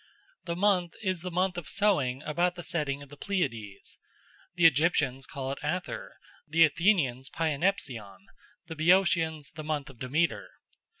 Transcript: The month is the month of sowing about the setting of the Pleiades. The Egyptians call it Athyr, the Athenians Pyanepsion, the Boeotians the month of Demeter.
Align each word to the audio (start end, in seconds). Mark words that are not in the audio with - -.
The 0.45 0.55
month 0.55 0.95
is 1.03 1.21
the 1.21 1.29
month 1.29 1.59
of 1.59 1.69
sowing 1.69 2.23
about 2.23 2.55
the 2.55 2.63
setting 2.63 3.03
of 3.03 3.09
the 3.09 3.17
Pleiades. 3.17 3.99
The 4.55 4.65
Egyptians 4.65 5.27
call 5.27 5.51
it 5.51 5.59
Athyr, 5.61 6.13
the 6.47 6.65
Athenians 6.65 7.29
Pyanepsion, 7.29 8.25
the 8.65 8.75
Boeotians 8.75 9.51
the 9.51 9.63
month 9.63 9.91
of 9.91 9.99
Demeter. 9.99 10.49